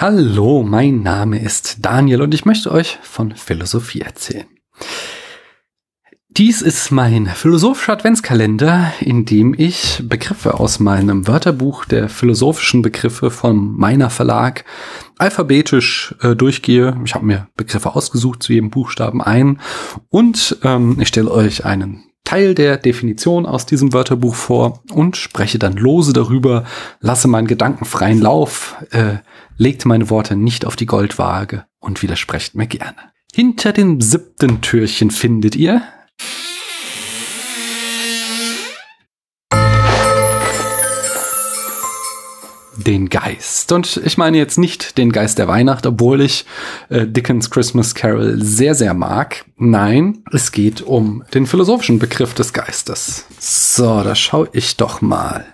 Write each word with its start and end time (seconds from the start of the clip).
Hallo, 0.00 0.62
mein 0.62 1.02
Name 1.02 1.42
ist 1.42 1.78
Daniel 1.84 2.22
und 2.22 2.32
ich 2.32 2.44
möchte 2.44 2.70
euch 2.70 3.00
von 3.02 3.34
Philosophie 3.34 4.02
erzählen. 4.02 4.46
Dies 6.28 6.62
ist 6.62 6.92
mein 6.92 7.26
philosophischer 7.26 7.94
Adventskalender, 7.94 8.92
in 9.00 9.24
dem 9.24 9.56
ich 9.58 10.04
Begriffe 10.04 10.60
aus 10.60 10.78
meinem 10.78 11.26
Wörterbuch 11.26 11.84
der 11.84 12.08
philosophischen 12.08 12.80
Begriffe 12.80 13.32
von 13.32 13.76
meiner 13.76 14.08
Verlag 14.08 14.64
alphabetisch 15.18 16.14
äh, 16.22 16.36
durchgehe. 16.36 16.96
Ich 17.04 17.16
habe 17.16 17.26
mir 17.26 17.48
Begriffe 17.56 17.96
ausgesucht 17.96 18.44
zu 18.44 18.52
jedem 18.52 18.70
Buchstaben 18.70 19.20
ein 19.20 19.58
und 20.10 20.58
ähm, 20.62 20.98
ich 21.00 21.08
stelle 21.08 21.32
euch 21.32 21.64
einen 21.64 22.07
Teil 22.28 22.54
der 22.54 22.76
Definition 22.76 23.46
aus 23.46 23.64
diesem 23.64 23.94
Wörterbuch 23.94 24.34
vor 24.34 24.82
und 24.92 25.16
spreche 25.16 25.58
dann 25.58 25.78
lose 25.78 26.12
darüber, 26.12 26.64
lasse 27.00 27.26
meinen 27.26 27.46
Gedanken 27.46 27.86
freien 27.86 28.20
Lauf, 28.20 28.76
äh, 28.90 29.16
legt 29.56 29.86
meine 29.86 30.10
Worte 30.10 30.36
nicht 30.36 30.66
auf 30.66 30.76
die 30.76 30.84
Goldwaage 30.84 31.64
und 31.80 32.02
widersprecht 32.02 32.54
mir 32.54 32.66
gerne. 32.66 32.98
Hinter 33.34 33.72
dem 33.72 34.02
siebten 34.02 34.60
Türchen 34.60 35.10
findet 35.10 35.56
ihr 35.56 35.80
den 42.88 43.10
Geist. 43.10 43.70
Und 43.70 44.00
ich 44.02 44.16
meine 44.16 44.38
jetzt 44.38 44.56
nicht 44.56 44.96
den 44.96 45.12
Geist 45.12 45.38
der 45.38 45.46
Weihnacht, 45.46 45.84
obwohl 45.84 46.22
ich 46.22 46.46
äh, 46.88 47.06
Dickens 47.06 47.50
Christmas 47.50 47.94
Carol 47.94 48.42
sehr, 48.42 48.74
sehr 48.74 48.94
mag. 48.94 49.44
Nein, 49.58 50.24
es 50.32 50.52
geht 50.52 50.80
um 50.80 51.22
den 51.34 51.44
philosophischen 51.44 51.98
Begriff 51.98 52.32
des 52.32 52.54
Geistes. 52.54 53.26
So, 53.38 54.02
da 54.02 54.14
schaue 54.14 54.48
ich 54.52 54.78
doch 54.78 55.02
mal. 55.02 55.44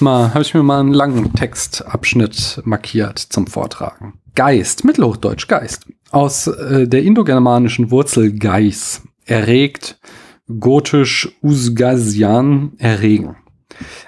Mal, 0.00 0.32
habe 0.32 0.42
ich 0.42 0.54
mir 0.54 0.62
mal 0.62 0.80
einen 0.80 0.94
langen 0.94 1.34
Textabschnitt 1.34 2.62
markiert 2.64 3.18
zum 3.18 3.46
Vortragen. 3.46 4.14
Geist, 4.34 4.84
Mittelhochdeutsch 4.84 5.46
Geist. 5.46 5.86
Aus 6.10 6.46
äh, 6.46 6.88
der 6.88 7.02
indogermanischen 7.02 7.90
Wurzel 7.90 8.32
Geis, 8.38 9.02
erregt, 9.26 9.98
gotisch 10.58 11.28
Usgasian, 11.42 12.72
erregen 12.78 13.36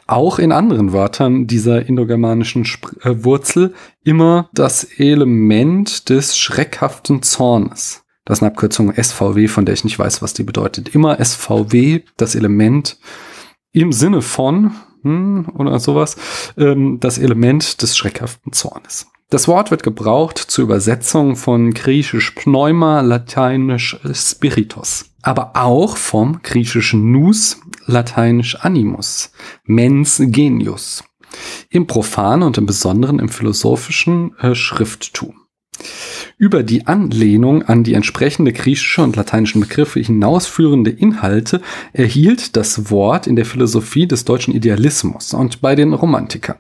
auch 0.07 0.39
in 0.39 0.53
anderen 0.53 0.93
Wörtern 0.93 1.47
dieser 1.47 1.87
indogermanischen 1.87 2.63
Sp 2.65 2.97
äh, 3.03 3.25
Wurzel 3.25 3.75
immer 4.03 4.49
das 4.53 4.85
Element 4.85 6.09
des 6.09 6.37
schreckhaften 6.37 7.23
Zornes. 7.23 8.03
Das 8.25 8.39
ist 8.39 8.43
eine 8.43 8.53
Abkürzung 8.53 8.93
SVW, 8.95 9.49
von 9.49 9.65
der 9.65 9.75
ich 9.75 9.85
nicht 9.85 9.99
weiß, 9.99 10.23
was 10.23 10.35
die 10.35 10.45
bedeutet. 10.45 10.95
Immer 10.95 11.25
SVW, 11.25 12.03
das 12.17 12.35
Element 12.35 12.99
im 13.73 13.93
Sinne 13.93 14.23
von 14.23 14.73
hm, 15.03 15.49
oder 15.55 15.79
sowas, 15.81 16.17
ähm, 16.57 16.99
das 17.01 17.19
Element 17.19 17.83
des 17.83 17.97
schreckhaften 17.97 18.53
Zornes. 18.53 19.07
Das 19.31 19.47
Wort 19.47 19.71
wird 19.71 19.85
gebraucht 19.85 20.39
zur 20.39 20.65
Übersetzung 20.65 21.37
von 21.37 21.73
griechisch 21.73 22.33
Pneuma, 22.33 23.01
lateinisch 23.01 23.97
Spiritus, 24.13 25.10
aber 25.31 25.53
auch 25.55 25.97
vom 25.97 26.43
griechischen 26.43 27.13
Nous, 27.13 27.57
lateinisch 27.87 28.57
Animus, 28.57 29.31
Mens 29.63 30.21
Genius, 30.21 31.05
im 31.69 31.87
profanen 31.87 32.43
und 32.43 32.59
im 32.59 32.67
Besonderen 32.67 33.21
im 33.21 33.29
philosophischen 33.29 34.37
äh, 34.41 34.57
Schrifttum. 34.57 35.35
Über 36.37 36.65
die 36.65 36.89
Anlehnung 36.89 37.63
an 37.63 37.85
die 37.85 37.95
entsprechende 37.95 38.53
griechische 38.53 39.03
und 39.03 39.15
lateinischen 39.15 39.61
Begriffe 39.61 40.01
hinausführende 40.01 40.91
Inhalte 40.91 41.63
erhielt 41.93 42.57
das 42.57 42.91
Wort 42.91 43.29
in 43.29 43.37
der 43.37 43.47
Philosophie 43.47 44.09
des 44.09 44.25
deutschen 44.25 44.53
Idealismus 44.53 45.33
und 45.33 45.61
bei 45.61 45.77
den 45.77 45.93
Romantikern. 45.93 46.59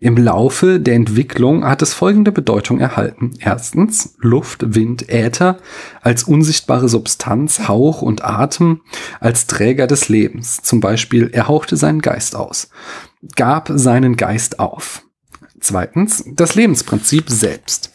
Im 0.00 0.16
Laufe 0.16 0.80
der 0.80 0.94
Entwicklung 0.94 1.64
hat 1.64 1.82
es 1.82 1.94
folgende 1.94 2.32
Bedeutung 2.32 2.80
erhalten. 2.80 3.32
Erstens 3.38 4.14
Luft, 4.18 4.74
Wind, 4.74 5.08
Äther 5.08 5.58
als 6.02 6.24
unsichtbare 6.24 6.88
Substanz, 6.88 7.68
Hauch 7.68 8.02
und 8.02 8.24
Atem 8.24 8.80
als 9.20 9.46
Träger 9.46 9.86
des 9.86 10.08
Lebens. 10.08 10.62
Zum 10.62 10.80
Beispiel, 10.80 11.30
er 11.32 11.48
hauchte 11.48 11.76
seinen 11.76 12.00
Geist 12.02 12.36
aus, 12.36 12.70
gab 13.36 13.70
seinen 13.74 14.16
Geist 14.16 14.58
auf. 14.58 15.02
Zweitens 15.60 16.24
das 16.34 16.54
Lebensprinzip 16.54 17.30
selbst 17.30 17.94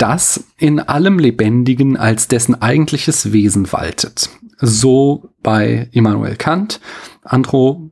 das 0.00 0.44
in 0.56 0.80
allem 0.80 1.18
Lebendigen 1.18 1.98
als 1.98 2.26
dessen 2.26 2.60
eigentliches 2.60 3.32
Wesen 3.32 3.70
waltet. 3.70 4.30
So 4.58 5.30
bei 5.42 5.88
Immanuel 5.92 6.36
Kant, 6.36 6.80
Andro 7.22 7.90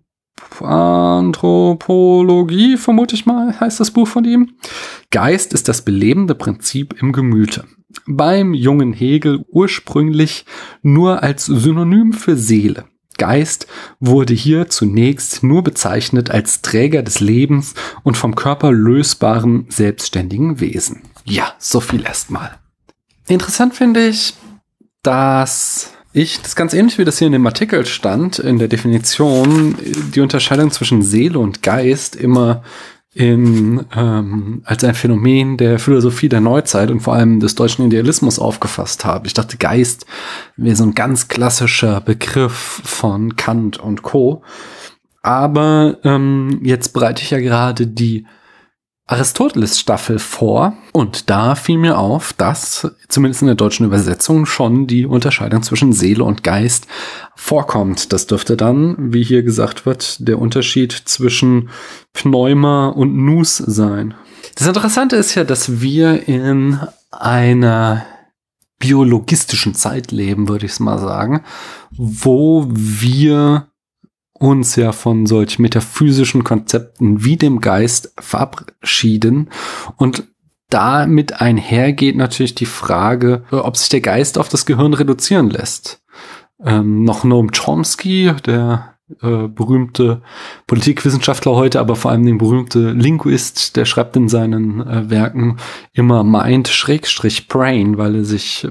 Anthropologie, 0.60 2.76
vermute 2.76 3.14
ich 3.14 3.26
mal, 3.26 3.58
heißt 3.58 3.80
das 3.80 3.90
Buch 3.90 4.08
von 4.08 4.24
ihm. 4.24 4.54
Geist 5.10 5.52
ist 5.52 5.68
das 5.68 5.82
belebende 5.82 6.34
Prinzip 6.34 7.00
im 7.00 7.12
Gemüte. 7.12 7.64
Beim 8.06 8.54
jungen 8.54 8.92
Hegel 8.92 9.44
ursprünglich 9.48 10.44
nur 10.82 11.22
als 11.22 11.46
Synonym 11.46 12.12
für 12.12 12.36
Seele. 12.36 12.84
Geist 13.16 13.66
wurde 13.98 14.32
hier 14.32 14.68
zunächst 14.68 15.42
nur 15.42 15.62
bezeichnet 15.62 16.30
als 16.30 16.62
Träger 16.62 17.02
des 17.02 17.20
Lebens 17.20 17.74
und 18.04 18.16
vom 18.16 18.34
Körper 18.34 18.72
lösbaren, 18.72 19.66
selbstständigen 19.68 20.60
Wesen. 20.60 21.02
Ja, 21.24 21.52
so 21.58 21.80
viel 21.80 22.04
erstmal. 22.04 22.52
Interessant 23.26 23.74
finde 23.74 24.08
ich, 24.08 24.34
dass 25.02 25.92
ich, 26.12 26.38
das 26.38 26.48
ist 26.48 26.56
ganz 26.56 26.74
ähnlich 26.74 26.98
wie 26.98 27.04
das 27.04 27.18
hier 27.18 27.26
in 27.26 27.32
dem 27.32 27.46
Artikel 27.46 27.84
stand, 27.86 28.38
in 28.38 28.58
der 28.58 28.68
Definition, 28.68 29.76
die 30.14 30.20
Unterscheidung 30.20 30.70
zwischen 30.70 31.02
Seele 31.02 31.38
und 31.38 31.62
Geist 31.62 32.16
immer 32.16 32.62
in, 33.14 33.84
ähm, 33.96 34.62
als 34.64 34.84
ein 34.84 34.94
Phänomen 34.94 35.56
der 35.56 35.78
Philosophie 35.78 36.28
der 36.28 36.40
Neuzeit 36.40 36.90
und 36.90 37.00
vor 37.00 37.14
allem 37.14 37.40
des 37.40 37.54
deutschen 37.54 37.86
Idealismus 37.86 38.38
aufgefasst 38.38 39.04
habe. 39.04 39.26
Ich 39.26 39.34
dachte, 39.34 39.56
Geist 39.56 40.06
wäre 40.56 40.76
so 40.76 40.84
ein 40.84 40.94
ganz 40.94 41.28
klassischer 41.28 42.00
Begriff 42.00 42.80
von 42.84 43.36
Kant 43.36 43.78
und 43.78 44.02
Co. 44.02 44.42
Aber 45.22 45.98
ähm, 46.04 46.60
jetzt 46.62 46.92
bereite 46.92 47.22
ich 47.22 47.30
ja 47.30 47.40
gerade 47.40 47.86
die 47.86 48.24
Aristoteles-Staffel 49.08 50.18
vor 50.18 50.74
und 50.92 51.30
da 51.30 51.54
fiel 51.54 51.78
mir 51.78 51.98
auf, 51.98 52.34
dass 52.34 52.92
zumindest 53.08 53.40
in 53.40 53.46
der 53.46 53.54
deutschen 53.54 53.86
Übersetzung 53.86 54.44
schon 54.44 54.86
die 54.86 55.06
Unterscheidung 55.06 55.62
zwischen 55.62 55.94
Seele 55.94 56.24
und 56.24 56.44
Geist 56.44 56.86
vorkommt. 57.34 58.12
Das 58.12 58.26
dürfte 58.26 58.56
dann, 58.56 59.12
wie 59.12 59.22
hier 59.22 59.42
gesagt 59.42 59.86
wird, 59.86 60.28
der 60.28 60.38
Unterschied 60.38 60.92
zwischen 60.92 61.70
Pneuma 62.12 62.88
und 62.88 63.16
Nus 63.16 63.56
sein. 63.56 64.12
Das 64.56 64.66
Interessante 64.66 65.16
ist 65.16 65.34
ja, 65.34 65.44
dass 65.44 65.80
wir 65.80 66.28
in 66.28 66.78
einer 67.10 68.04
biologistischen 68.78 69.74
Zeit 69.74 70.12
leben, 70.12 70.48
würde 70.48 70.66
ich 70.66 70.72
es 70.72 70.80
mal 70.80 70.98
sagen, 70.98 71.42
wo 71.90 72.66
wir 72.68 73.68
uns 74.38 74.76
ja 74.76 74.92
von 74.92 75.26
solch 75.26 75.58
metaphysischen 75.58 76.44
Konzepten 76.44 77.24
wie 77.24 77.36
dem 77.36 77.60
Geist 77.60 78.12
verabschieden 78.18 79.50
und 79.96 80.24
damit 80.70 81.40
einhergeht 81.40 82.16
natürlich 82.16 82.54
die 82.54 82.66
Frage, 82.66 83.44
ob 83.50 83.76
sich 83.76 83.88
der 83.88 84.00
Geist 84.00 84.38
auf 84.38 84.48
das 84.48 84.66
Gehirn 84.66 84.94
reduzieren 84.94 85.48
lässt. 85.48 86.02
Ähm, 86.62 87.04
noch 87.04 87.24
Noam 87.24 87.52
Chomsky, 87.52 88.32
der 88.44 88.98
äh, 89.22 89.48
berühmte 89.48 90.20
Politikwissenschaftler 90.66 91.54
heute, 91.54 91.80
aber 91.80 91.96
vor 91.96 92.10
allem 92.10 92.26
den 92.26 92.36
berühmte 92.36 92.90
Linguist, 92.90 93.76
der 93.76 93.86
schreibt 93.86 94.16
in 94.16 94.28
seinen 94.28 94.86
äh, 94.86 95.08
Werken 95.08 95.56
immer 95.94 96.24
Mind 96.24 96.68
Schrägstrich 96.68 97.48
Brain, 97.48 97.96
weil 97.96 98.16
er 98.16 98.24
sich 98.24 98.68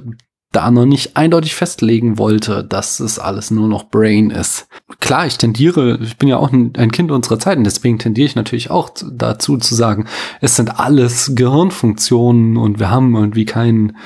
da 0.57 0.71
noch 0.71 0.87
nicht 0.87 1.15
eindeutig 1.15 1.53
festlegen 1.53 2.17
wollte, 2.17 2.63
dass 2.63 2.99
es 2.99 3.19
alles 3.19 3.51
nur 3.51 3.67
noch 3.67 3.91
Brain 3.91 4.31
ist. 4.31 4.67
Klar, 4.99 5.27
ich 5.27 5.37
tendiere, 5.37 5.99
ich 6.01 6.17
bin 6.17 6.27
ja 6.27 6.37
auch 6.37 6.51
ein, 6.51 6.91
Kind 6.91 7.11
unserer 7.11 7.37
Zeiten, 7.37 7.63
deswegen 7.63 7.99
tendiere 7.99 8.25
ich 8.25 8.35
natürlich 8.35 8.71
auch 8.71 8.89
dazu 9.11 9.57
zu 9.57 9.75
sagen, 9.75 10.07
es 10.41 10.55
sind 10.55 10.79
alles 10.79 11.33
Gehirnfunktionen 11.35 12.57
und 12.57 12.79
wir 12.79 12.89
haben 12.89 13.15
irgendwie 13.15 13.45
keinen 13.45 13.97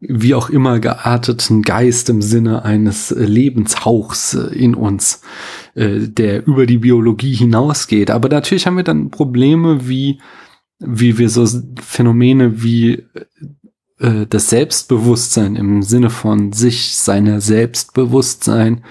wie 0.00 0.34
auch 0.34 0.48
immer 0.48 0.78
gearteten 0.78 1.60
Geist 1.60 2.08
im 2.08 2.22
Sinne 2.22 2.64
eines 2.64 3.10
Lebenshauchs 3.10 4.32
in 4.32 4.74
uns, 4.74 5.20
äh, 5.74 6.08
der 6.08 6.46
über 6.46 6.64
die 6.64 6.78
Biologie 6.78 7.34
hinausgeht. 7.34 8.10
Aber 8.10 8.30
natürlich 8.30 8.66
haben 8.66 8.76
wir 8.76 8.84
dann 8.84 9.10
Probleme 9.10 9.88
wie 9.88 10.20
wie 10.80 11.18
wir 11.18 11.28
so 11.28 11.44
Phänomene 11.80 12.62
wie 12.62 13.04
äh, 14.00 14.26
das 14.28 14.50
Selbstbewusstsein 14.50 15.56
im 15.56 15.82
Sinne 15.82 16.10
von 16.10 16.52
sich, 16.52 16.96
seiner 16.96 17.40
Selbstbewusstsein 17.40 18.82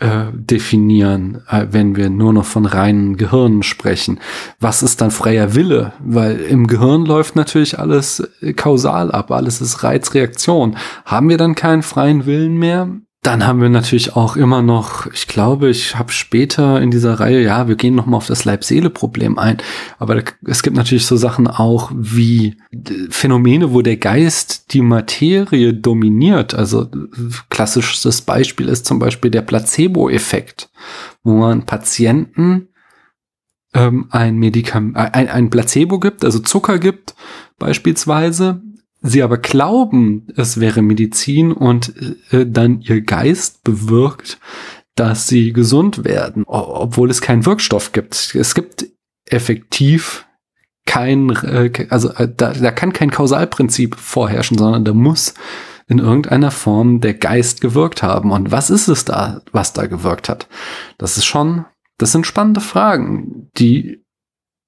äh, 0.00 0.26
definieren, 0.32 1.42
äh, 1.48 1.66
wenn 1.70 1.96
wir 1.96 2.10
nur 2.10 2.32
noch 2.32 2.44
von 2.44 2.66
reinen 2.66 3.16
Gehirnen 3.16 3.62
sprechen. 3.62 4.18
Was 4.58 4.82
ist 4.82 5.00
dann 5.00 5.10
freier 5.10 5.54
Wille? 5.54 5.92
Weil 6.00 6.40
im 6.40 6.66
Gehirn 6.66 7.04
läuft 7.04 7.36
natürlich 7.36 7.78
alles 7.78 8.20
äh, 8.40 8.54
kausal 8.54 9.12
ab, 9.12 9.30
alles 9.30 9.60
ist 9.60 9.82
Reizreaktion. 9.82 10.76
Haben 11.04 11.28
wir 11.28 11.36
dann 11.36 11.54
keinen 11.54 11.82
freien 11.82 12.26
Willen 12.26 12.56
mehr? 12.56 12.88
Dann 13.24 13.46
haben 13.46 13.62
wir 13.62 13.70
natürlich 13.70 14.16
auch 14.16 14.36
immer 14.36 14.60
noch, 14.60 15.06
ich 15.06 15.26
glaube, 15.26 15.70
ich 15.70 15.96
habe 15.96 16.12
später 16.12 16.82
in 16.82 16.90
dieser 16.90 17.20
Reihe, 17.20 17.42
ja, 17.42 17.68
wir 17.68 17.74
gehen 17.74 17.94
nochmal 17.94 18.18
auf 18.18 18.26
das 18.26 18.44
Leib-Seele-Problem 18.44 19.38
ein, 19.38 19.56
aber 19.98 20.22
es 20.44 20.62
gibt 20.62 20.76
natürlich 20.76 21.06
so 21.06 21.16
Sachen 21.16 21.46
auch 21.46 21.90
wie 21.94 22.58
Phänomene, 23.08 23.72
wo 23.72 23.80
der 23.80 23.96
Geist 23.96 24.74
die 24.74 24.82
Materie 24.82 25.72
dominiert. 25.72 26.52
Also 26.54 26.90
klassisches 27.48 28.20
Beispiel 28.20 28.68
ist 28.68 28.84
zum 28.84 28.98
Beispiel 28.98 29.30
der 29.30 29.42
Placebo-Effekt, 29.42 30.68
wo 31.22 31.32
man 31.32 31.64
Patienten 31.64 32.68
ähm, 33.72 34.06
ein 34.10 34.36
Medikament, 34.36 34.96
ein, 34.98 35.28
ein 35.28 35.48
Placebo 35.48 35.98
gibt, 35.98 36.26
also 36.26 36.40
Zucker 36.40 36.78
gibt 36.78 37.14
beispielsweise, 37.58 38.60
sie 39.04 39.22
aber 39.22 39.38
glauben, 39.38 40.26
es 40.34 40.58
wäre 40.58 40.82
Medizin 40.82 41.52
und 41.52 41.92
äh, 42.32 42.46
dann 42.46 42.80
ihr 42.80 43.02
Geist 43.02 43.62
bewirkt, 43.62 44.38
dass 44.96 45.26
sie 45.26 45.52
gesund 45.52 46.04
werden, 46.04 46.44
obwohl 46.46 47.10
es 47.10 47.20
keinen 47.20 47.44
Wirkstoff 47.46 47.92
gibt. 47.92 48.34
Es 48.34 48.54
gibt 48.54 48.86
effektiv 49.26 50.26
kein, 50.86 51.30
äh, 51.30 51.70
also 51.90 52.10
äh, 52.14 52.32
da, 52.34 52.52
da 52.52 52.70
kann 52.70 52.92
kein 52.92 53.10
Kausalprinzip 53.10 53.96
vorherrschen, 53.96 54.56
sondern 54.56 54.84
da 54.84 54.94
muss 54.94 55.34
in 55.86 55.98
irgendeiner 55.98 56.50
Form 56.50 57.00
der 57.00 57.14
Geist 57.14 57.60
gewirkt 57.60 58.02
haben. 58.02 58.30
Und 58.30 58.52
was 58.52 58.70
ist 58.70 58.88
es 58.88 59.04
da, 59.04 59.42
was 59.52 59.74
da 59.74 59.86
gewirkt 59.86 60.30
hat? 60.30 60.48
Das 60.96 61.18
ist 61.18 61.26
schon, 61.26 61.66
das 61.98 62.12
sind 62.12 62.26
spannende 62.26 62.60
Fragen, 62.60 63.50
die 63.58 64.03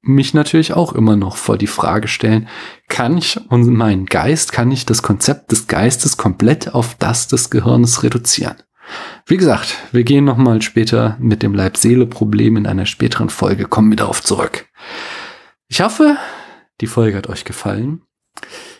mich 0.06 0.34
natürlich 0.34 0.72
auch 0.72 0.92
immer 0.92 1.16
noch 1.16 1.36
vor 1.36 1.58
die 1.58 1.66
Frage 1.66 2.08
stellen, 2.08 2.48
kann 2.88 3.18
ich 3.18 3.38
und 3.48 3.66
meinen 3.66 4.06
Geist, 4.06 4.52
kann 4.52 4.70
ich 4.70 4.86
das 4.86 5.02
Konzept 5.02 5.52
des 5.52 5.66
Geistes 5.66 6.16
komplett 6.16 6.74
auf 6.74 6.94
das 6.98 7.28
des 7.28 7.50
Gehirns 7.50 8.02
reduzieren? 8.02 8.56
Wie 9.26 9.36
gesagt, 9.36 9.76
wir 9.92 10.04
gehen 10.04 10.24
nochmal 10.24 10.62
später 10.62 11.16
mit 11.18 11.42
dem 11.42 11.54
Leib-Seele-Problem 11.54 12.56
in 12.56 12.66
einer 12.66 12.86
späteren 12.86 13.30
Folge, 13.30 13.64
kommen 13.64 13.90
wir 13.90 13.96
darauf 13.96 14.22
zurück. 14.22 14.66
Ich 15.68 15.80
hoffe, 15.80 16.16
die 16.80 16.86
Folge 16.86 17.16
hat 17.16 17.28
euch 17.28 17.44
gefallen. 17.44 18.02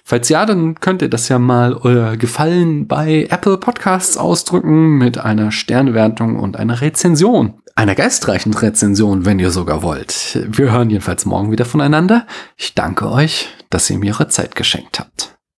Falls 0.04 0.28
ja, 0.28 0.46
dann 0.46 0.78
könnt 0.78 1.02
ihr 1.02 1.08
das 1.08 1.28
ja 1.28 1.40
mal 1.40 1.74
euer 1.74 2.16
Gefallen 2.16 2.86
bei 2.86 3.26
Apple 3.28 3.58
Podcasts 3.58 4.16
ausdrücken 4.16 4.98
mit 4.98 5.18
einer 5.18 5.50
Sternwertung 5.50 6.38
und 6.38 6.56
einer 6.56 6.80
Rezension 6.80 7.60
einer 7.76 7.94
geistreichen 7.94 8.54
Rezension, 8.54 9.24
wenn 9.24 9.38
ihr 9.38 9.50
sogar 9.50 9.82
wollt. 9.82 10.40
Wir 10.46 10.72
hören 10.72 10.90
jedenfalls 10.90 11.26
morgen 11.26 11.52
wieder 11.52 11.66
voneinander. 11.66 12.26
Ich 12.56 12.74
danke 12.74 13.10
euch, 13.10 13.48
dass 13.70 13.88
ihr 13.90 13.98
mir 13.98 14.14
eure 14.14 14.28
Zeit 14.28 14.56
geschenkt 14.56 14.98
habt. 14.98 15.35